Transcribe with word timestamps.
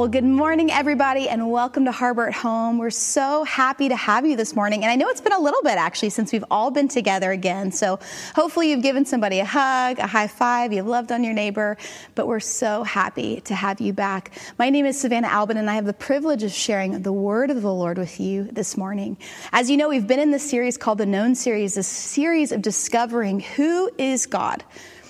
Well, 0.00 0.08
good 0.08 0.24
morning, 0.24 0.70
everybody, 0.70 1.28
and 1.28 1.50
welcome 1.50 1.84
to 1.84 1.92
Harbor 1.92 2.26
at 2.26 2.32
Home. 2.32 2.78
We're 2.78 2.88
so 2.88 3.44
happy 3.44 3.90
to 3.90 3.96
have 3.96 4.24
you 4.24 4.34
this 4.34 4.56
morning. 4.56 4.82
And 4.82 4.90
I 4.90 4.96
know 4.96 5.10
it's 5.10 5.20
been 5.20 5.34
a 5.34 5.38
little 5.38 5.60
bit 5.62 5.76
actually 5.76 6.08
since 6.08 6.32
we've 6.32 6.44
all 6.50 6.70
been 6.70 6.88
together 6.88 7.30
again. 7.32 7.70
So 7.70 7.98
hopefully 8.34 8.70
you've 8.70 8.80
given 8.80 9.04
somebody 9.04 9.40
a 9.40 9.44
hug, 9.44 9.98
a 9.98 10.06
high 10.06 10.26
five, 10.26 10.72
you've 10.72 10.86
loved 10.86 11.12
on 11.12 11.22
your 11.22 11.34
neighbor, 11.34 11.76
but 12.14 12.26
we're 12.26 12.40
so 12.40 12.82
happy 12.82 13.42
to 13.42 13.54
have 13.54 13.78
you 13.82 13.92
back. 13.92 14.32
My 14.58 14.70
name 14.70 14.86
is 14.86 14.98
Savannah 14.98 15.28
Alban, 15.28 15.58
and 15.58 15.68
I 15.68 15.74
have 15.74 15.84
the 15.84 15.92
privilege 15.92 16.44
of 16.44 16.50
sharing 16.50 17.02
the 17.02 17.12
word 17.12 17.50
of 17.50 17.60
the 17.60 17.70
Lord 17.70 17.98
with 17.98 18.18
you 18.18 18.44
this 18.44 18.78
morning. 18.78 19.18
As 19.52 19.68
you 19.68 19.76
know, 19.76 19.90
we've 19.90 20.06
been 20.06 20.18
in 20.18 20.30
this 20.30 20.48
series 20.48 20.78
called 20.78 20.96
the 20.96 21.04
Known 21.04 21.34
Series, 21.34 21.76
a 21.76 21.82
series 21.82 22.52
of 22.52 22.62
discovering 22.62 23.40
who 23.40 23.90
is 23.98 24.24
God. 24.24 24.64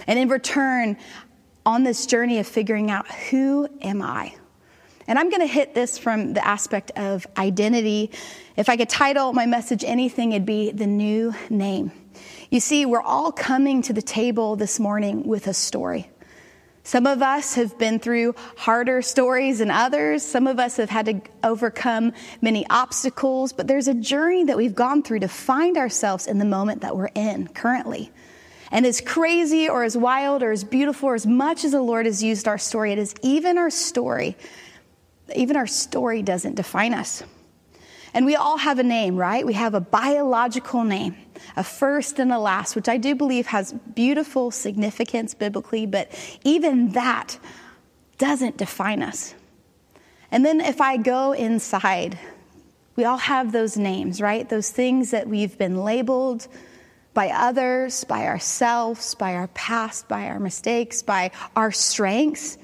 And 0.08 0.18
in 0.18 0.28
return, 0.28 0.96
on 1.64 1.84
this 1.84 2.06
journey 2.06 2.40
of 2.40 2.46
figuring 2.48 2.90
out 2.90 3.06
who 3.06 3.68
am 3.82 4.02
I? 4.02 4.34
And 5.10 5.18
I'm 5.18 5.28
going 5.28 5.40
to 5.40 5.52
hit 5.52 5.74
this 5.74 5.98
from 5.98 6.34
the 6.34 6.46
aspect 6.46 6.92
of 6.94 7.26
identity. 7.36 8.12
If 8.56 8.68
I 8.68 8.76
could 8.76 8.88
title 8.88 9.32
my 9.32 9.44
message 9.44 9.82
anything, 9.82 10.30
it'd 10.30 10.46
be 10.46 10.70
the 10.70 10.86
new 10.86 11.34
name. 11.50 11.90
You 12.48 12.60
see, 12.60 12.86
we're 12.86 13.02
all 13.02 13.32
coming 13.32 13.82
to 13.82 13.92
the 13.92 14.02
table 14.02 14.54
this 14.54 14.78
morning 14.78 15.26
with 15.26 15.48
a 15.48 15.52
story. 15.52 16.08
Some 16.84 17.08
of 17.08 17.22
us 17.22 17.56
have 17.56 17.76
been 17.76 17.98
through 17.98 18.36
harder 18.56 19.02
stories 19.02 19.58
than 19.58 19.72
others. 19.72 20.22
Some 20.22 20.46
of 20.46 20.60
us 20.60 20.76
have 20.76 20.90
had 20.90 21.06
to 21.06 21.20
overcome 21.42 22.12
many 22.40 22.64
obstacles, 22.70 23.52
but 23.52 23.66
there's 23.66 23.88
a 23.88 23.94
journey 23.94 24.44
that 24.44 24.56
we've 24.56 24.76
gone 24.76 25.02
through 25.02 25.20
to 25.20 25.28
find 25.28 25.76
ourselves 25.76 26.28
in 26.28 26.38
the 26.38 26.44
moment 26.44 26.82
that 26.82 26.96
we're 26.96 27.10
in 27.16 27.48
currently. 27.48 28.12
And 28.70 28.86
as 28.86 29.00
crazy 29.00 29.68
or 29.68 29.82
as 29.82 29.96
wild 29.96 30.44
or 30.44 30.52
as 30.52 30.62
beautiful 30.62 31.08
or 31.08 31.16
as 31.16 31.26
much 31.26 31.64
as 31.64 31.72
the 31.72 31.82
Lord 31.82 32.06
has 32.06 32.22
used 32.22 32.46
our 32.46 32.58
story, 32.58 32.92
it 32.92 32.98
is 33.00 33.12
even 33.22 33.58
our 33.58 33.70
story 33.70 34.36
even 35.36 35.56
our 35.56 35.66
story 35.66 36.22
doesn't 36.22 36.54
define 36.54 36.94
us. 36.94 37.22
And 38.12 38.26
we 38.26 38.34
all 38.34 38.56
have 38.56 38.78
a 38.78 38.82
name, 38.82 39.16
right? 39.16 39.46
We 39.46 39.52
have 39.54 39.74
a 39.74 39.80
biological 39.80 40.82
name, 40.82 41.16
a 41.56 41.62
first 41.62 42.18
and 42.18 42.32
a 42.32 42.38
last, 42.38 42.74
which 42.74 42.88
I 42.88 42.96
do 42.96 43.14
believe 43.14 43.46
has 43.46 43.72
beautiful 43.72 44.50
significance 44.50 45.34
biblically, 45.34 45.86
but 45.86 46.10
even 46.44 46.90
that 46.92 47.38
doesn't 48.18 48.56
define 48.56 49.02
us. 49.02 49.34
And 50.32 50.44
then 50.44 50.60
if 50.60 50.80
I 50.80 50.96
go 50.96 51.32
inside, 51.32 52.18
we 52.96 53.04
all 53.04 53.18
have 53.18 53.52
those 53.52 53.76
names, 53.76 54.20
right? 54.20 54.48
Those 54.48 54.70
things 54.70 55.12
that 55.12 55.28
we've 55.28 55.56
been 55.56 55.76
labeled 55.84 56.48
by 57.14 57.30
others, 57.30 58.04
by 58.04 58.26
ourselves, 58.26 59.14
by 59.14 59.34
our 59.34 59.48
past, 59.48 60.08
by 60.08 60.26
our 60.26 60.38
mistakes, 60.38 61.02
by 61.02 61.30
our 61.56 61.72
strengths 61.72 62.58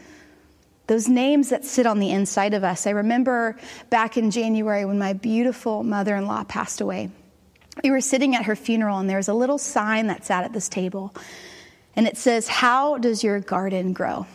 those 0.86 1.08
names 1.08 1.48
that 1.48 1.64
sit 1.64 1.86
on 1.86 1.98
the 1.98 2.10
inside 2.10 2.54
of 2.54 2.62
us. 2.62 2.86
I 2.86 2.90
remember 2.90 3.56
back 3.90 4.16
in 4.16 4.30
January 4.30 4.84
when 4.84 4.98
my 4.98 5.12
beautiful 5.12 5.82
mother 5.82 6.14
in 6.16 6.26
law 6.26 6.44
passed 6.44 6.80
away. 6.80 7.10
We 7.82 7.90
were 7.90 8.00
sitting 8.00 8.34
at 8.34 8.46
her 8.46 8.56
funeral, 8.56 8.98
and 8.98 9.10
there 9.10 9.18
was 9.18 9.28
a 9.28 9.34
little 9.34 9.58
sign 9.58 10.06
that 10.06 10.24
sat 10.24 10.44
at 10.44 10.52
this 10.52 10.68
table. 10.68 11.14
And 11.94 12.06
it 12.06 12.16
says, 12.16 12.48
How 12.48 12.98
does 12.98 13.24
your 13.24 13.40
garden 13.40 13.92
grow? 13.92 14.26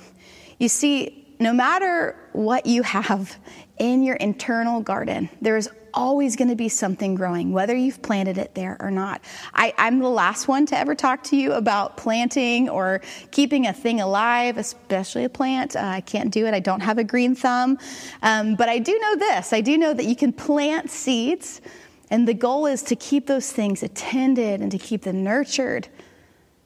You 0.59 0.67
see, 0.67 1.35
no 1.39 1.53
matter 1.53 2.15
what 2.33 2.65
you 2.65 2.83
have 2.83 3.35
in 3.79 4.03
your 4.03 4.15
internal 4.15 4.81
garden, 4.81 5.29
there 5.41 5.57
is 5.57 5.69
always 5.93 6.35
going 6.35 6.49
to 6.49 6.55
be 6.55 6.69
something 6.69 7.15
growing, 7.15 7.51
whether 7.51 7.75
you've 7.75 8.01
planted 8.01 8.37
it 8.37 8.55
there 8.55 8.77
or 8.79 8.91
not. 8.91 9.21
I, 9.53 9.73
am 9.77 9.99
the 9.99 10.09
last 10.09 10.47
one 10.47 10.65
to 10.67 10.77
ever 10.77 10.95
talk 10.95 11.23
to 11.25 11.35
you 11.35 11.53
about 11.53 11.97
planting 11.97 12.69
or 12.69 13.01
keeping 13.31 13.67
a 13.67 13.73
thing 13.73 14.01
alive, 14.01 14.57
especially 14.57 15.23
a 15.23 15.29
plant. 15.29 15.75
Uh, 15.75 15.79
I 15.81 16.01
can't 16.01 16.31
do 16.31 16.45
it. 16.45 16.53
I 16.53 16.59
don't 16.59 16.81
have 16.81 16.97
a 16.97 17.03
green 17.03 17.35
thumb. 17.35 17.77
Um, 18.21 18.55
but 18.55 18.69
I 18.69 18.79
do 18.79 18.97
know 18.99 19.15
this 19.15 19.53
I 19.53 19.61
do 19.61 19.77
know 19.77 19.93
that 19.93 20.05
you 20.05 20.15
can 20.15 20.33
plant 20.33 20.89
seeds, 20.89 21.61
and 22.09 22.27
the 22.27 22.33
goal 22.33 22.65
is 22.65 22.83
to 22.83 22.95
keep 22.95 23.27
those 23.27 23.51
things 23.51 23.83
attended 23.83 24.61
and 24.61 24.71
to 24.71 24.77
keep 24.77 25.03
them 25.03 25.23
nurtured. 25.23 25.87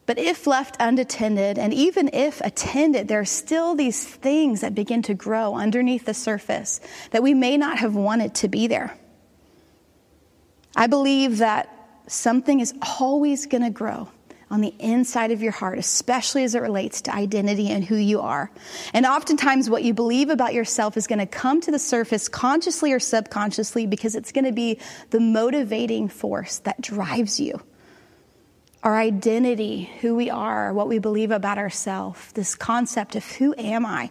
But 0.06 0.18
if 0.18 0.46
left 0.46 0.76
unattended, 0.78 1.58
and 1.58 1.74
even 1.74 2.08
if 2.12 2.40
attended, 2.40 3.08
there 3.08 3.18
are 3.18 3.24
still 3.24 3.74
these 3.74 4.04
things 4.04 4.60
that 4.60 4.74
begin 4.74 5.02
to 5.02 5.14
grow 5.14 5.56
underneath 5.56 6.04
the 6.04 6.14
surface 6.14 6.80
that 7.10 7.24
we 7.24 7.34
may 7.34 7.56
not 7.56 7.78
have 7.78 7.96
wanted 7.96 8.34
to 8.36 8.48
be 8.48 8.68
there. 8.68 8.96
I 10.76 10.86
believe 10.86 11.38
that 11.38 11.72
something 12.06 12.60
is 12.60 12.74
always 13.00 13.46
going 13.46 13.62
to 13.62 13.70
grow 13.70 14.08
on 14.48 14.60
the 14.60 14.74
inside 14.78 15.32
of 15.32 15.42
your 15.42 15.50
heart, 15.50 15.78
especially 15.78 16.44
as 16.44 16.54
it 16.54 16.60
relates 16.60 17.00
to 17.02 17.14
identity 17.14 17.68
and 17.68 17.84
who 17.84 17.96
you 17.96 18.20
are. 18.20 18.50
And 18.92 19.04
oftentimes, 19.04 19.68
what 19.68 19.82
you 19.82 19.92
believe 19.92 20.30
about 20.30 20.54
yourself 20.54 20.96
is 20.96 21.08
going 21.08 21.18
to 21.18 21.26
come 21.26 21.60
to 21.62 21.72
the 21.72 21.78
surface 21.78 22.28
consciously 22.28 22.92
or 22.92 23.00
subconsciously 23.00 23.86
because 23.86 24.14
it's 24.14 24.30
going 24.30 24.44
to 24.44 24.52
be 24.52 24.78
the 25.10 25.18
motivating 25.18 26.08
force 26.08 26.58
that 26.60 26.80
drives 26.80 27.40
you. 27.40 27.60
Our 28.84 28.96
identity, 28.96 29.90
who 30.00 30.14
we 30.14 30.30
are, 30.30 30.72
what 30.72 30.86
we 30.86 31.00
believe 31.00 31.32
about 31.32 31.58
ourselves, 31.58 32.30
this 32.32 32.54
concept 32.54 33.16
of 33.16 33.24
who 33.24 33.52
am 33.58 33.84
I, 33.84 34.10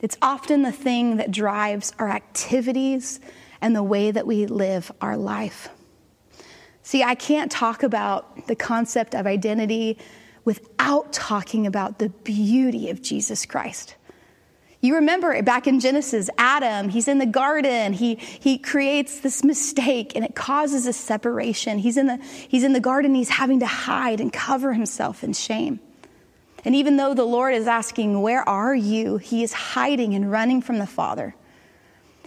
it's 0.00 0.18
often 0.20 0.62
the 0.62 0.72
thing 0.72 1.16
that 1.16 1.30
drives 1.30 1.94
our 1.98 2.10
activities 2.10 3.20
and 3.62 3.74
the 3.74 3.84
way 3.84 4.10
that 4.10 4.26
we 4.26 4.44
live 4.46 4.92
our 5.00 5.16
life. 5.16 5.70
See, 6.82 7.02
I 7.02 7.14
can't 7.14 7.50
talk 7.50 7.82
about 7.82 8.46
the 8.48 8.56
concept 8.56 9.14
of 9.14 9.26
identity 9.26 9.98
without 10.44 11.12
talking 11.12 11.66
about 11.66 11.98
the 11.98 12.08
beauty 12.08 12.90
of 12.90 13.00
Jesus 13.00 13.46
Christ. 13.46 13.94
You 14.80 14.96
remember 14.96 15.40
back 15.44 15.68
in 15.68 15.78
Genesis, 15.78 16.28
Adam, 16.36 16.88
he's 16.88 17.06
in 17.06 17.18
the 17.18 17.26
garden. 17.26 17.92
He, 17.92 18.16
he 18.16 18.58
creates 18.58 19.20
this 19.20 19.44
mistake 19.44 20.16
and 20.16 20.24
it 20.24 20.34
causes 20.34 20.86
a 20.86 20.92
separation. 20.92 21.78
He's 21.78 21.96
in, 21.96 22.08
the, 22.08 22.16
he's 22.16 22.64
in 22.64 22.72
the 22.72 22.80
garden, 22.80 23.14
he's 23.14 23.28
having 23.28 23.60
to 23.60 23.66
hide 23.66 24.20
and 24.20 24.32
cover 24.32 24.72
himself 24.72 25.22
in 25.22 25.34
shame. 25.34 25.78
And 26.64 26.74
even 26.74 26.96
though 26.96 27.14
the 27.14 27.24
Lord 27.24 27.54
is 27.54 27.68
asking, 27.68 28.20
Where 28.20 28.46
are 28.48 28.74
you? 28.74 29.18
he 29.18 29.44
is 29.44 29.52
hiding 29.52 30.14
and 30.14 30.30
running 30.30 30.60
from 30.60 30.78
the 30.78 30.86
Father. 30.86 31.36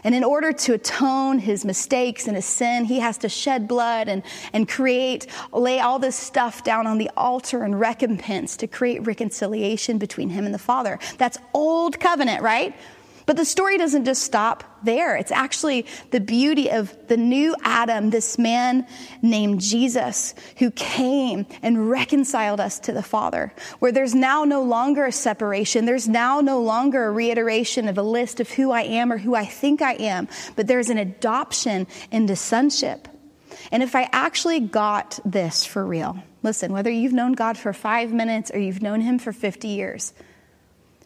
And 0.05 0.13
in 0.13 0.23
order 0.23 0.53
to 0.53 0.73
atone 0.73 1.39
his 1.39 1.65
mistakes 1.65 2.27
and 2.27 2.35
his 2.35 2.45
sin, 2.45 2.85
he 2.85 2.99
has 2.99 3.17
to 3.17 3.27
shed 3.27 3.67
blood 3.67 4.07
and, 4.07 4.21
and 4.53 4.69
create, 4.69 5.25
lay 5.51 5.79
all 5.79 5.97
this 5.97 6.15
stuff 6.15 6.63
down 6.63 6.85
on 6.85 6.99
the 6.99 7.09
altar 7.17 7.63
and 7.63 7.79
recompense 7.79 8.55
to 8.57 8.67
create 8.67 9.05
reconciliation 9.07 9.97
between 9.97 10.29
him 10.29 10.45
and 10.45 10.53
the 10.53 10.59
Father. 10.59 10.99
That's 11.17 11.39
old 11.55 11.99
covenant, 11.99 12.43
right? 12.43 12.75
But 13.25 13.37
the 13.37 13.45
story 13.45 13.77
doesn't 13.77 14.05
just 14.05 14.23
stop 14.23 14.63
there. 14.83 15.15
It's 15.15 15.31
actually 15.31 15.87
the 16.11 16.19
beauty 16.19 16.69
of 16.69 16.95
the 17.07 17.17
new 17.17 17.55
Adam, 17.63 18.11
this 18.11 18.37
man 18.37 18.87
named 19.21 19.61
Jesus, 19.61 20.35
who 20.57 20.69
came 20.71 21.47
and 21.63 21.89
reconciled 21.89 22.59
us 22.59 22.79
to 22.81 22.91
the 22.91 23.01
Father, 23.01 23.53
where 23.79 23.91
there's 23.91 24.13
now 24.13 24.43
no 24.43 24.61
longer 24.61 25.05
a 25.05 25.11
separation. 25.11 25.85
There's 25.85 26.07
now 26.07 26.41
no 26.41 26.61
longer 26.61 27.05
a 27.05 27.11
reiteration 27.11 27.87
of 27.87 27.97
a 27.97 28.03
list 28.03 28.39
of 28.39 28.49
who 28.49 28.71
I 28.71 28.83
am 28.83 29.11
or 29.11 29.17
who 29.17 29.33
I 29.33 29.45
think 29.45 29.81
I 29.81 29.93
am, 29.93 30.27
but 30.55 30.67
there's 30.67 30.89
an 30.89 30.99
adoption 30.99 31.87
into 32.11 32.35
sonship. 32.35 33.07
And 33.71 33.81
if 33.81 33.95
I 33.95 34.09
actually 34.11 34.59
got 34.59 35.19
this 35.25 35.65
for 35.65 35.85
real, 35.85 36.17
listen, 36.43 36.71
whether 36.71 36.91
you've 36.91 37.13
known 37.13 37.33
God 37.33 37.57
for 37.57 37.73
five 37.73 38.13
minutes 38.13 38.51
or 38.53 38.59
you've 38.59 38.81
known 38.81 39.01
Him 39.01 39.17
for 39.17 39.33
50 39.33 39.67
years, 39.67 40.13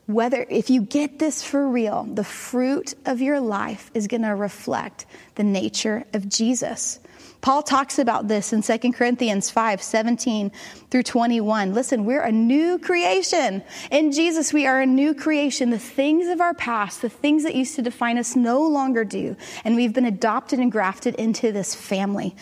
whether 0.10 0.44
if 0.50 0.72
you 0.72 0.82
get 0.82 1.20
this 1.20 1.44
for 1.44 1.70
real, 1.70 2.04
the 2.04 2.24
fruit 2.24 2.96
of 3.06 3.22
your 3.22 3.40
life 3.40 3.92
is 3.94 4.08
going 4.08 4.24
to 4.24 4.34
reflect 4.34 5.06
the 5.36 5.44
nature 5.44 6.04
of 6.14 6.28
Jesus. 6.28 7.00
Paul 7.42 7.62
talks 7.62 8.00
about 8.00 8.28
this 8.28 8.52
in 8.52 8.64
2 8.64 8.92
Corinthians 8.92 9.52
5 9.52 9.84
17 9.84 10.52
through 10.90 11.04
21. 11.04 11.76
Listen, 11.76 12.06
we're 12.06 12.24
a 12.24 12.32
new 12.32 12.80
creation. 12.80 13.64
In 13.92 14.12
Jesus, 14.12 14.52
we 14.52 14.66
are 14.66 14.82
a 14.82 14.86
new 14.88 15.14
creation. 15.14 15.70
The 15.70 15.78
things 15.78 16.28
of 16.28 16.42
our 16.42 16.56
past, 16.56 17.04
the 17.04 17.10
things 17.10 17.44
that 17.44 17.54
used 17.54 17.76
to 17.76 17.84
define 17.84 18.18
us, 18.18 18.36
no 18.36 18.64
longer 18.64 19.06
do. 19.06 19.38
And 19.64 19.76
we've 19.76 19.94
been 19.94 20.06
adopted 20.06 20.58
and 20.58 20.72
grafted 20.72 21.14
into 21.16 21.52
this 21.52 21.76
family. 21.76 22.36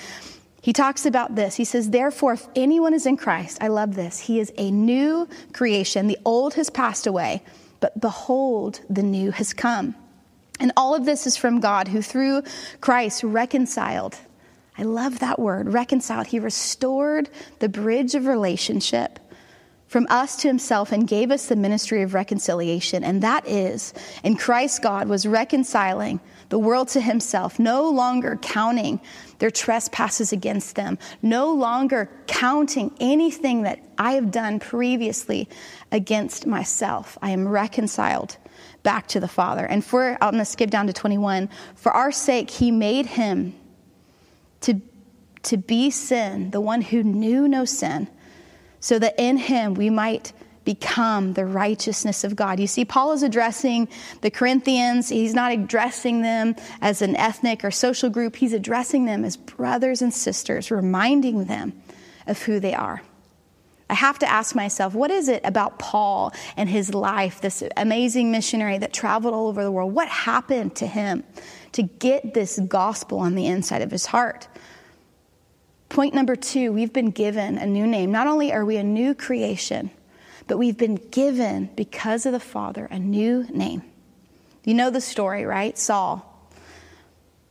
He 0.68 0.74
talks 0.74 1.06
about 1.06 1.36
this. 1.36 1.56
He 1.56 1.64
says, 1.64 1.92
Therefore, 1.92 2.34
if 2.34 2.46
anyone 2.54 2.94
is 2.94 3.06
in 3.06 3.16
Christ, 3.16 3.58
I 3.62 3.70
love 3.70 3.96
this, 3.96 4.20
he 4.20 4.42
is 4.42 4.52
a 4.58 4.70
new 4.70 5.26
creation. 5.54 6.08
The 6.08 6.18
old 6.26 6.56
has 6.56 6.70
passed 6.70 7.08
away, 7.08 7.42
but 7.80 8.02
behold, 8.02 8.82
the 8.90 9.02
new 9.02 9.32
has 9.32 9.54
come. 9.54 9.96
And 10.60 10.74
all 10.76 10.94
of 10.94 11.06
this 11.06 11.26
is 11.26 11.38
from 11.38 11.62
God, 11.62 11.88
who 11.88 12.02
through 12.02 12.44
Christ 12.82 13.24
reconciled. 13.24 14.18
I 14.78 14.84
love 14.84 15.20
that 15.20 15.40
word, 15.40 15.72
reconciled. 15.72 16.28
He 16.28 16.38
restored 16.38 17.30
the 17.60 17.70
bridge 17.70 18.14
of 18.14 18.26
relationship 18.26 19.20
from 19.88 20.06
us 20.10 20.36
to 20.38 20.48
himself 20.48 20.92
and 20.92 21.08
gave 21.08 21.32
us 21.32 21.48
the 21.48 21.56
ministry 21.56 22.02
of 22.02 22.14
reconciliation. 22.14 23.04
And 23.04 23.24
that 23.24 23.48
is, 23.48 23.94
in 24.24 24.36
Christ, 24.36 24.82
God 24.82 25.08
was 25.08 25.26
reconciling 25.26 26.20
the 26.50 26.60
world 26.60 26.90
to 26.90 27.02
himself, 27.02 27.60
no 27.60 27.90
longer 27.90 28.38
counting 28.42 29.02
their 29.40 29.52
trespasses 29.52 30.32
against 30.32 30.76
them, 30.76 30.98
no 31.22 31.54
longer 31.54 32.10
counting 32.28 32.92
anything 33.00 33.64
that 33.64 33.80
I 33.98 34.14
have 34.14 34.32
done 34.32 34.60
previously 34.60 35.50
against 35.92 36.46
myself. 36.46 37.18
I 37.22 37.32
am 37.32 37.48
reconciled 37.48 38.38
back 38.84 39.08
to 39.08 39.20
the 39.20 39.28
Father. 39.28 39.66
And 39.66 39.84
for, 39.84 40.18
I'm 40.22 40.32
going 40.32 40.40
to 40.40 40.46
skip 40.46 40.70
down 40.70 40.88
to 40.88 40.94
21. 40.94 41.50
For 41.76 41.92
our 41.92 42.12
sake, 42.12 42.50
he 42.50 42.72
made 42.72 43.06
him 43.06 43.54
to, 44.62 44.82
to 45.44 45.58
be 45.58 45.92
sin, 45.92 46.52
the 46.52 46.62
one 46.62 46.82
who 46.82 47.04
knew 47.04 47.48
no 47.48 47.66
sin, 47.66 48.08
so 48.80 49.00
that 49.00 49.16
in 49.18 49.38
him 49.38 49.74
we 49.74 49.90
might 49.90 50.34
become 50.68 51.32
the 51.32 51.46
righteousness 51.46 52.26
of 52.26 52.36
God. 52.36 52.60
You 52.60 52.68
see, 52.68 52.84
Paul 52.84 53.14
is 53.14 53.24
addressing 53.24 53.88
the 54.20 54.30
Corinthians. 54.30 55.08
He's 55.08 55.34
not 55.34 55.54
addressing 55.54 56.24
them 56.24 56.58
as 56.82 57.02
an 57.02 57.16
ethnic 57.16 57.64
or 57.64 57.72
social 57.72 58.10
group, 58.10 58.36
he's 58.36 58.52
addressing 58.52 59.06
them 59.06 59.24
as 59.24 59.38
brothers 59.38 60.02
and 60.02 60.14
sisters, 60.14 60.70
reminding 60.70 61.46
them 61.46 61.72
of 62.28 62.42
who 62.42 62.60
they 62.60 62.74
are. 62.74 63.02
I 63.90 63.94
have 63.94 64.20
to 64.20 64.30
ask 64.30 64.54
myself, 64.54 64.94
what 64.94 65.12
is 65.12 65.30
it 65.30 65.42
about 65.46 65.80
Paul 65.80 66.34
and 66.58 66.68
his 66.68 66.94
life, 66.94 67.40
this 67.40 67.64
amazing 67.78 68.32
missionary 68.32 68.78
that 68.80 68.92
traveled 68.92 69.34
all 69.34 69.48
over 69.48 69.64
the 69.64 69.72
world? 69.72 69.94
What 69.94 70.10
happened 70.10 70.76
to 70.76 70.88
him 70.88 71.24
to 71.72 71.84
get 71.84 72.34
this 72.34 72.60
gospel 72.60 73.20
on 73.20 73.36
the 73.36 73.46
inside 73.46 73.82
of 73.82 73.92
his 73.92 74.08
heart? 74.08 74.50
Point 75.90 76.14
number 76.14 76.36
two, 76.36 76.72
we've 76.74 76.94
been 76.94 77.12
given 77.12 77.58
a 77.58 77.66
new 77.66 77.88
name. 77.88 78.12
Not 78.12 78.28
only 78.28 78.52
are 78.52 78.66
we 78.66 78.78
a 78.78 78.84
new 78.84 79.16
creation, 79.16 79.90
but 80.48 80.58
we've 80.58 80.78
been 80.78 80.96
given, 80.96 81.70
because 81.76 82.26
of 82.26 82.32
the 82.32 82.40
Father, 82.40 82.88
a 82.92 83.00
new 83.00 83.46
name. 83.50 83.84
You 84.64 84.74
know 84.74 84.90
the 84.90 85.02
story, 85.02 85.46
right? 85.46 85.78
Saul. 85.78 86.24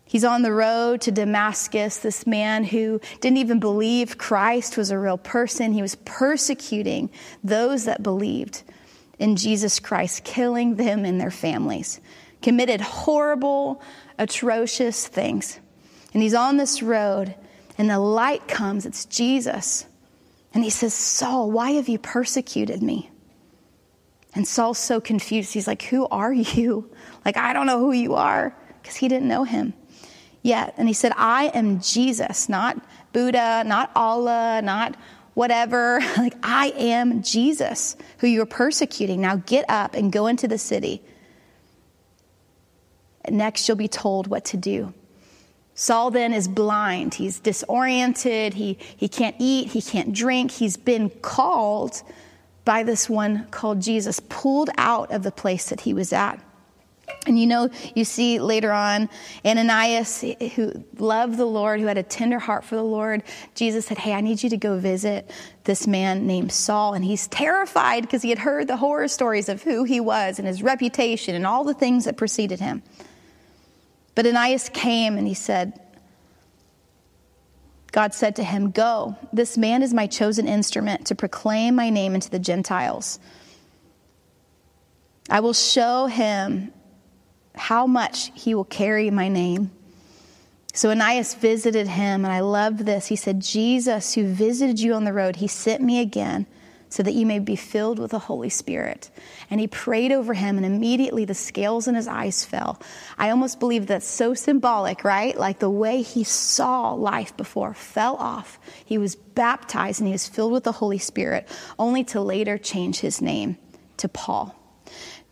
He's 0.04 0.24
on 0.24 0.42
the 0.42 0.52
road 0.52 1.00
to 1.02 1.10
Damascus, 1.10 1.98
this 1.98 2.26
man 2.26 2.62
who 2.62 3.00
didn't 3.20 3.38
even 3.38 3.58
believe 3.58 4.18
Christ 4.18 4.76
was 4.76 4.90
a 4.90 4.98
real 4.98 5.18
person. 5.18 5.72
He 5.72 5.82
was 5.82 5.96
persecuting 6.04 7.10
those 7.42 7.86
that 7.86 8.02
believed 8.02 8.62
in 9.18 9.36
Jesus 9.36 9.80
Christ, 9.80 10.22
killing 10.22 10.76
them 10.76 11.04
and 11.04 11.20
their 11.20 11.30
families, 11.30 12.00
committed 12.40 12.80
horrible, 12.80 13.82
atrocious 14.18 15.08
things. 15.08 15.58
And 16.14 16.22
he's 16.22 16.34
on 16.34 16.56
this 16.56 16.82
road, 16.82 17.34
and 17.78 17.90
the 17.90 17.98
light 17.98 18.48
comes. 18.48 18.86
It's 18.86 19.04
Jesus. 19.04 19.86
And 20.54 20.64
he 20.64 20.70
says, 20.70 20.94
Saul, 20.94 21.50
why 21.50 21.72
have 21.72 21.88
you 21.88 21.98
persecuted 21.98 22.82
me? 22.82 23.10
And 24.34 24.46
Saul's 24.46 24.78
so 24.78 25.00
confused. 25.00 25.52
He's 25.52 25.66
like, 25.66 25.82
Who 25.82 26.06
are 26.08 26.32
you? 26.32 26.90
Like, 27.24 27.36
I 27.36 27.52
don't 27.54 27.66
know 27.66 27.80
who 27.80 27.90
you 27.90 28.14
are, 28.14 28.56
because 28.80 28.94
he 28.94 29.08
didn't 29.08 29.26
know 29.26 29.42
him 29.42 29.74
yet. 30.42 30.74
And 30.76 30.86
he 30.86 30.94
said, 30.94 31.12
I 31.16 31.46
am 31.46 31.80
Jesus, 31.80 32.48
not 32.48 32.78
Buddha, 33.12 33.64
not 33.66 33.90
Allah, 33.96 34.62
not 34.62 34.94
whatever. 35.34 36.00
Like, 36.16 36.36
I 36.42 36.72
am 36.76 37.22
Jesus 37.24 37.96
who 38.18 38.28
you 38.28 38.42
are 38.42 38.46
persecuting. 38.46 39.20
Now 39.20 39.36
get 39.36 39.64
up 39.68 39.94
and 39.94 40.12
go 40.12 40.28
into 40.28 40.46
the 40.46 40.56
city. 40.56 41.02
Next, 43.28 43.66
you'll 43.66 43.76
be 43.76 43.88
told 43.88 44.28
what 44.28 44.44
to 44.46 44.56
do. 44.56 44.94
Saul 45.76 46.10
then 46.10 46.32
is 46.32 46.48
blind. 46.48 47.14
He's 47.14 47.38
disoriented. 47.38 48.54
He, 48.54 48.78
he 48.96 49.08
can't 49.08 49.36
eat. 49.38 49.68
He 49.68 49.82
can't 49.82 50.12
drink. 50.12 50.50
He's 50.50 50.78
been 50.78 51.10
called 51.10 52.02
by 52.64 52.82
this 52.82 53.08
one 53.08 53.46
called 53.50 53.80
Jesus, 53.80 54.18
pulled 54.28 54.70
out 54.78 55.12
of 55.12 55.22
the 55.22 55.30
place 55.30 55.68
that 55.68 55.82
he 55.82 55.92
was 55.92 56.12
at. 56.14 56.40
And 57.26 57.38
you 57.38 57.46
know, 57.46 57.68
you 57.94 58.04
see 58.04 58.40
later 58.40 58.72
on, 58.72 59.10
Ananias, 59.44 60.24
who 60.54 60.72
loved 60.98 61.36
the 61.36 61.44
Lord, 61.44 61.78
who 61.80 61.86
had 61.86 61.98
a 61.98 62.02
tender 62.02 62.38
heart 62.38 62.64
for 62.64 62.74
the 62.74 62.82
Lord, 62.82 63.22
Jesus 63.54 63.86
said, 63.86 63.98
Hey, 63.98 64.14
I 64.14 64.22
need 64.22 64.42
you 64.42 64.50
to 64.50 64.56
go 64.56 64.78
visit 64.78 65.30
this 65.64 65.86
man 65.86 66.26
named 66.26 66.52
Saul. 66.52 66.94
And 66.94 67.04
he's 67.04 67.28
terrified 67.28 68.02
because 68.02 68.22
he 68.22 68.30
had 68.30 68.38
heard 68.38 68.66
the 68.66 68.78
horror 68.78 69.08
stories 69.08 69.48
of 69.48 69.62
who 69.62 69.84
he 69.84 70.00
was 70.00 70.38
and 70.38 70.48
his 70.48 70.62
reputation 70.62 71.34
and 71.34 71.46
all 71.46 71.64
the 71.64 71.74
things 71.74 72.06
that 72.06 72.16
preceded 72.16 72.60
him. 72.60 72.82
But 74.16 74.26
Ananias 74.26 74.70
came 74.70 75.18
and 75.18 75.28
he 75.28 75.34
said, 75.34 75.78
God 77.92 78.14
said 78.14 78.36
to 78.36 78.42
him, 78.42 78.70
Go, 78.70 79.14
this 79.32 79.56
man 79.56 79.82
is 79.82 79.94
my 79.94 80.06
chosen 80.06 80.48
instrument 80.48 81.06
to 81.06 81.14
proclaim 81.14 81.76
my 81.76 81.90
name 81.90 82.14
into 82.14 82.30
the 82.30 82.38
Gentiles. 82.38 83.20
I 85.28 85.40
will 85.40 85.52
show 85.52 86.06
him 86.06 86.72
how 87.54 87.86
much 87.86 88.32
he 88.34 88.54
will 88.54 88.64
carry 88.64 89.10
my 89.10 89.28
name. 89.28 89.70
So 90.72 90.90
Ananias 90.90 91.34
visited 91.34 91.86
him, 91.86 92.24
and 92.24 92.32
I 92.32 92.40
love 92.40 92.84
this. 92.84 93.06
He 93.06 93.16
said, 93.16 93.40
Jesus, 93.40 94.14
who 94.14 94.26
visited 94.26 94.80
you 94.80 94.94
on 94.94 95.04
the 95.04 95.12
road, 95.12 95.36
he 95.36 95.46
sent 95.46 95.82
me 95.82 96.00
again 96.00 96.46
so 96.88 97.02
that 97.02 97.14
you 97.14 97.26
may 97.26 97.38
be 97.38 97.56
filled 97.56 97.98
with 97.98 98.10
the 98.10 98.18
Holy 98.18 98.48
Spirit. 98.48 99.10
And 99.50 99.60
he 99.60 99.66
prayed 99.66 100.12
over 100.12 100.34
him, 100.34 100.56
and 100.56 100.66
immediately 100.66 101.24
the 101.24 101.34
scales 101.34 101.88
in 101.88 101.94
his 101.94 102.08
eyes 102.08 102.44
fell. 102.44 102.80
I 103.18 103.30
almost 103.30 103.60
believe 103.60 103.86
that's 103.86 104.06
so 104.06 104.34
symbolic, 104.34 105.04
right? 105.04 105.36
Like 105.36 105.58
the 105.58 105.70
way 105.70 106.02
he 106.02 106.24
saw 106.24 106.92
life 106.92 107.36
before 107.36 107.74
fell 107.74 108.16
off. 108.16 108.58
He 108.84 108.98
was 108.98 109.16
baptized 109.16 110.00
and 110.00 110.08
he 110.08 110.12
was 110.12 110.28
filled 110.28 110.52
with 110.52 110.64
the 110.64 110.72
Holy 110.72 110.98
Spirit, 110.98 111.48
only 111.78 112.04
to 112.04 112.20
later 112.20 112.58
change 112.58 113.00
his 113.00 113.20
name 113.20 113.58
to 113.98 114.08
Paul 114.08 114.54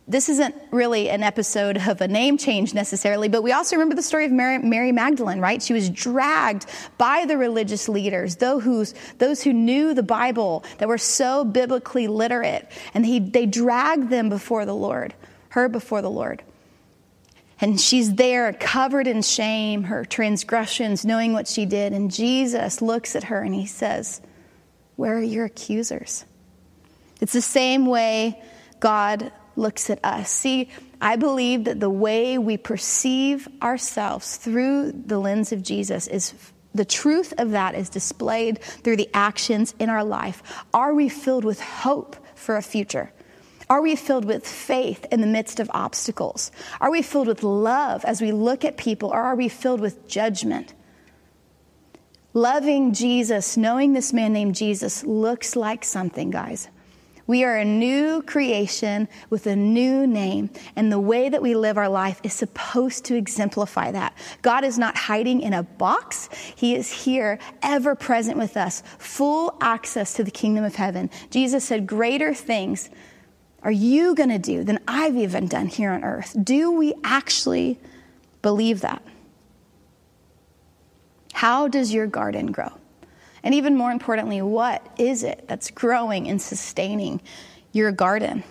this 0.06 0.28
isn't 0.28 0.54
really 0.70 1.08
an 1.08 1.22
episode 1.22 1.78
of 1.78 2.00
a 2.02 2.08
name 2.08 2.36
change 2.36 2.74
necessarily, 2.74 3.28
but 3.28 3.42
we 3.42 3.52
also 3.52 3.76
remember 3.76 3.94
the 3.94 4.02
story 4.02 4.26
of 4.26 4.32
Mary, 4.32 4.58
Mary, 4.58 4.92
Magdalene, 4.92 5.40
right? 5.40 5.62
She 5.62 5.72
was 5.72 5.88
dragged 5.88 6.66
by 6.98 7.24
the 7.24 7.38
religious 7.38 7.88
leaders, 7.88 8.36
those, 8.36 8.94
those 9.16 9.42
who 9.42 9.54
knew 9.54 9.94
the 9.94 10.02
Bible, 10.02 10.62
that 10.78 10.88
were 10.88 10.98
so 10.98 11.44
biblically 11.44 12.06
literate, 12.06 12.70
and 12.92 13.06
he, 13.06 13.18
they 13.18 13.46
dragged 13.46 14.10
them 14.10 14.28
before 14.28 14.66
the 14.66 14.74
Lord, 14.74 15.14
her 15.50 15.70
before 15.70 16.02
the 16.02 16.10
Lord. 16.10 16.42
And 17.60 17.80
she's 17.80 18.14
there 18.16 18.52
covered 18.52 19.06
in 19.06 19.22
shame, 19.22 19.84
her 19.84 20.04
transgressions, 20.04 21.06
knowing 21.06 21.32
what 21.32 21.48
she 21.48 21.64
did. 21.64 21.94
And 21.94 22.10
Jesus 22.10 22.82
looks 22.82 23.16
at 23.16 23.24
her 23.24 23.40
and 23.40 23.54
he 23.54 23.64
says, 23.64 24.20
Where 24.96 25.16
are 25.16 25.22
your 25.22 25.46
accusers? 25.46 26.26
It's 27.22 27.32
the 27.32 27.40
same 27.40 27.86
way 27.86 28.42
God 28.80 29.32
looks 29.56 29.90
at 29.90 30.04
us. 30.04 30.30
See, 30.30 30.70
I 31.00 31.16
believe 31.16 31.64
that 31.64 31.80
the 31.80 31.90
way 31.90 32.38
we 32.38 32.56
perceive 32.56 33.48
ourselves 33.62 34.36
through 34.36 34.92
the 34.92 35.18
lens 35.18 35.52
of 35.52 35.62
Jesus 35.62 36.06
is 36.06 36.34
the 36.74 36.84
truth 36.84 37.32
of 37.38 37.52
that 37.52 37.74
is 37.74 37.88
displayed 37.88 38.60
through 38.60 38.96
the 38.96 39.08
actions 39.14 39.74
in 39.78 39.88
our 39.88 40.04
life. 40.04 40.42
Are 40.72 40.92
we 40.92 41.08
filled 41.08 41.44
with 41.44 41.60
hope 41.60 42.16
for 42.34 42.56
a 42.56 42.62
future? 42.62 43.12
Are 43.70 43.80
we 43.80 43.96
filled 43.96 44.24
with 44.24 44.46
faith 44.46 45.06
in 45.10 45.20
the 45.20 45.26
midst 45.26 45.60
of 45.60 45.70
obstacles? 45.72 46.50
Are 46.80 46.90
we 46.90 47.00
filled 47.00 47.28
with 47.28 47.42
love 47.42 48.04
as 48.04 48.20
we 48.20 48.32
look 48.32 48.64
at 48.64 48.76
people, 48.76 49.10
or 49.10 49.20
are 49.20 49.36
we 49.36 49.48
filled 49.48 49.80
with 49.80 50.06
judgment? 50.06 50.74
Loving 52.34 52.92
Jesus, 52.92 53.56
knowing 53.56 53.92
this 53.92 54.12
man 54.12 54.32
named 54.32 54.56
Jesus, 54.56 55.04
looks 55.04 55.56
like 55.56 55.84
something, 55.84 56.30
guys. 56.30 56.68
We 57.26 57.42
are 57.44 57.56
a 57.56 57.64
new 57.64 58.22
creation 58.22 59.08
with 59.30 59.46
a 59.46 59.56
new 59.56 60.06
name, 60.06 60.50
and 60.76 60.92
the 60.92 61.00
way 61.00 61.28
that 61.28 61.40
we 61.40 61.54
live 61.54 61.78
our 61.78 61.88
life 61.88 62.20
is 62.22 62.34
supposed 62.34 63.06
to 63.06 63.16
exemplify 63.16 63.92
that. 63.92 64.14
God 64.42 64.62
is 64.64 64.78
not 64.78 64.96
hiding 64.96 65.40
in 65.40 65.54
a 65.54 65.62
box, 65.62 66.28
He 66.54 66.74
is 66.74 66.90
here, 67.04 67.38
ever 67.62 67.94
present 67.94 68.36
with 68.36 68.56
us, 68.56 68.82
full 68.98 69.56
access 69.60 70.12
to 70.14 70.24
the 70.24 70.30
kingdom 70.30 70.64
of 70.64 70.74
heaven. 70.74 71.08
Jesus 71.30 71.64
said, 71.64 71.86
Greater 71.86 72.34
things 72.34 72.90
are 73.62 73.72
you 73.72 74.14
going 74.14 74.28
to 74.28 74.38
do 74.38 74.62
than 74.62 74.78
I've 74.86 75.16
even 75.16 75.48
done 75.48 75.68
here 75.68 75.90
on 75.90 76.04
earth. 76.04 76.36
Do 76.42 76.70
we 76.72 76.92
actually 77.02 77.78
believe 78.42 78.82
that? 78.82 79.02
How 81.32 81.66
does 81.68 81.92
your 81.92 82.06
garden 82.06 82.52
grow? 82.52 82.72
And 83.44 83.54
even 83.54 83.76
more 83.76 83.92
importantly, 83.92 84.42
what 84.42 84.84
is 84.98 85.22
it 85.22 85.44
that's 85.46 85.70
growing 85.70 86.28
and 86.28 86.42
sustaining 86.42 87.20
your 87.72 87.92
garden? 87.92 88.42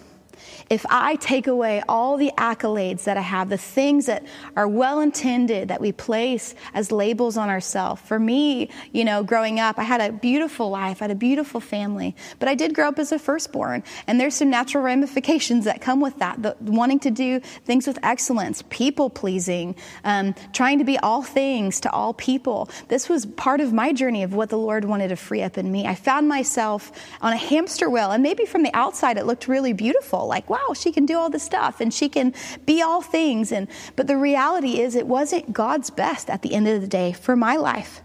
If 0.73 0.87
I 0.89 1.17
take 1.17 1.45
away 1.45 1.83
all 1.87 2.17
the 2.17 2.31
accolades 2.35 3.03
that 3.03 3.15
I 3.15 3.21
have, 3.21 3.49
the 3.49 3.59
things 3.59 4.07
that 4.07 4.25
are 4.55 4.67
well 4.67 5.01
intended 5.01 5.67
that 5.67 5.79
we 5.79 5.91
place 5.91 6.55
as 6.73 6.91
labels 6.91 7.37
on 7.37 7.47
ourselves. 7.47 8.01
For 8.01 8.17
me, 8.17 8.71
you 8.91 9.05
know, 9.05 9.21
growing 9.21 9.59
up, 9.59 9.77
I 9.77 9.83
had 9.83 10.01
a 10.01 10.11
beautiful 10.11 10.71
life, 10.71 10.99
I 10.99 11.05
had 11.05 11.11
a 11.11 11.15
beautiful 11.15 11.59
family, 11.59 12.15
but 12.39 12.49
I 12.49 12.55
did 12.55 12.73
grow 12.73 12.87
up 12.87 12.97
as 12.97 13.11
a 13.11 13.19
firstborn, 13.19 13.83
and 14.07 14.19
there's 14.19 14.33
some 14.33 14.49
natural 14.49 14.83
ramifications 14.83 15.65
that 15.65 15.79
come 15.79 16.01
with 16.01 16.17
that. 16.17 16.41
The, 16.41 16.57
wanting 16.59 16.99
to 17.01 17.11
do 17.11 17.39
things 17.65 17.85
with 17.85 17.99
excellence, 18.01 18.63
people 18.71 19.11
pleasing, 19.11 19.75
um, 20.03 20.33
trying 20.53 20.79
to 20.79 20.85
be 20.85 20.97
all 20.97 21.21
things 21.21 21.81
to 21.81 21.91
all 21.91 22.15
people. 22.15 22.67
This 22.87 23.07
was 23.07 23.27
part 23.27 23.61
of 23.61 23.73
my 23.73 23.93
journey 23.93 24.23
of 24.23 24.33
what 24.33 24.49
the 24.49 24.57
Lord 24.57 24.85
wanted 24.85 25.09
to 25.09 25.17
free 25.17 25.43
up 25.43 25.59
in 25.59 25.71
me. 25.71 25.85
I 25.85 25.93
found 25.93 26.27
myself 26.27 26.91
on 27.21 27.31
a 27.31 27.37
hamster 27.37 27.91
wheel, 27.91 28.09
and 28.09 28.23
maybe 28.23 28.47
from 28.47 28.63
the 28.63 28.73
outside 28.73 29.17
it 29.17 29.27
looked 29.27 29.47
really 29.47 29.73
beautiful, 29.73 30.25
like 30.25 30.49
wow, 30.49 30.62
she 30.73 30.91
can 30.91 31.05
do 31.05 31.17
all 31.17 31.29
this 31.29 31.43
stuff 31.43 31.81
and 31.81 31.93
she 31.93 32.07
can 32.07 32.33
be 32.65 32.81
all 32.81 33.01
things. 33.01 33.51
And 33.51 33.67
but 33.95 34.07
the 34.07 34.17
reality 34.17 34.79
is, 34.79 34.95
it 34.95 35.07
wasn't 35.07 35.51
God's 35.51 35.89
best 35.89 36.29
at 36.29 36.41
the 36.41 36.53
end 36.53 36.67
of 36.67 36.79
the 36.79 36.87
day 36.87 37.11
for 37.11 37.35
my 37.35 37.57
life. 37.57 38.01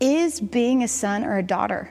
Is 0.00 0.40
being 0.40 0.82
a 0.82 0.88
son 0.88 1.24
or 1.24 1.36
a 1.36 1.42
daughter 1.42 1.90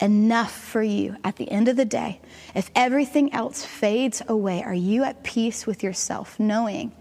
enough 0.00 0.52
for 0.52 0.82
you 0.82 1.16
at 1.22 1.36
the 1.36 1.50
end 1.50 1.68
of 1.68 1.76
the 1.76 1.84
day? 1.84 2.20
If 2.54 2.70
everything 2.74 3.32
else 3.32 3.64
fades 3.64 4.20
away, 4.26 4.62
are 4.62 4.74
you 4.74 5.04
at 5.04 5.22
peace 5.22 5.66
with 5.66 5.82
yourself, 5.82 6.40
knowing 6.40 6.92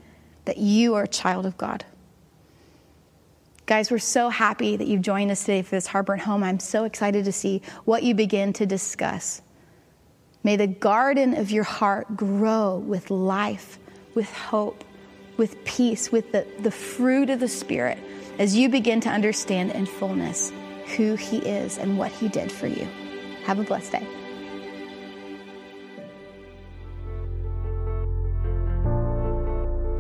that 0.46 0.58
you 0.58 0.94
are 0.96 1.04
a 1.04 1.08
child 1.08 1.46
of 1.46 1.58
God? 1.58 1.84
Guys, 3.66 3.90
we're 3.90 4.00
so 4.00 4.30
happy 4.30 4.76
that 4.76 4.88
you've 4.88 5.02
joined 5.02 5.32
us 5.32 5.42
today 5.42 5.62
for 5.62 5.72
this 5.72 5.88
Harbor 5.88 6.18
Home. 6.18 6.44
I'm 6.44 6.60
so 6.60 6.84
excited 6.84 7.26
to 7.26 7.32
see 7.32 7.62
what 7.86 8.04
you 8.04 8.14
begin 8.14 8.54
to 8.54 8.66
discuss. 8.66 9.42
May 10.44 10.56
the 10.56 10.68
garden 10.68 11.36
of 11.36 11.52
your 11.52 11.64
heart 11.64 12.18
grow 12.18 12.78
with 12.78 13.12
life, 13.12 13.78
with 14.16 14.32
hope, 14.34 14.84
with 15.38 15.64
peace, 15.66 16.12
with 16.12 16.32
the, 16.32 16.48
the 16.60 16.72
fruit 16.72 17.30
of 17.30 17.40
the 17.40 17.48
Spirit 17.48 18.00
as 18.40 18.56
you 18.56 18.68
begin 18.68 19.02
to 19.02 19.10
understand 19.10 19.72
in 19.72 19.86
fullness 19.86 20.52
who 20.98 21.16
He 21.16 21.38
is 21.38 21.78
and 21.78 21.98
what 21.98 22.12
He 22.12 22.28
did 22.28 22.52
for 22.52 22.66
you. 22.66 22.88
Have 23.44 23.60
a 23.60 23.64
blessed 23.64 23.92
day. 23.92 24.08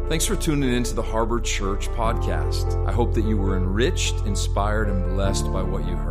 Thanks 0.09 0.25
for 0.25 0.35
tuning 0.35 0.73
in 0.73 0.83
to 0.83 0.95
the 0.95 1.03
Harbor 1.03 1.39
Church 1.39 1.87
podcast. 1.89 2.85
I 2.87 2.91
hope 2.91 3.13
that 3.13 3.23
you 3.23 3.37
were 3.37 3.55
enriched, 3.55 4.15
inspired, 4.25 4.89
and 4.89 5.15
blessed 5.15 5.45
by 5.53 5.61
what 5.61 5.87
you 5.87 5.95
heard. 5.95 6.10